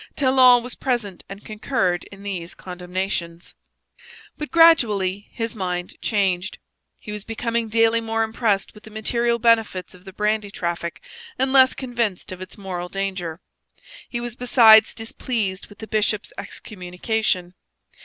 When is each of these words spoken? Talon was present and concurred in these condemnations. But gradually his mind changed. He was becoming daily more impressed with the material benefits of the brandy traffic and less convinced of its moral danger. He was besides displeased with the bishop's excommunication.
Talon 0.15 0.63
was 0.63 0.73
present 0.73 1.23
and 1.29 1.45
concurred 1.45 2.05
in 2.05 2.23
these 2.23 2.55
condemnations. 2.55 3.53
But 4.35 4.49
gradually 4.49 5.27
his 5.31 5.55
mind 5.55 5.93
changed. 6.01 6.57
He 6.97 7.11
was 7.11 7.23
becoming 7.23 7.69
daily 7.69 8.01
more 8.01 8.23
impressed 8.23 8.73
with 8.73 8.81
the 8.81 8.89
material 8.89 9.37
benefits 9.37 9.93
of 9.93 10.03
the 10.05 10.11
brandy 10.11 10.49
traffic 10.49 11.03
and 11.37 11.53
less 11.53 11.75
convinced 11.75 12.31
of 12.31 12.41
its 12.41 12.57
moral 12.57 12.89
danger. 12.89 13.41
He 14.09 14.19
was 14.19 14.35
besides 14.35 14.95
displeased 14.95 15.67
with 15.67 15.77
the 15.77 15.87
bishop's 15.87 16.33
excommunication. 16.35 17.53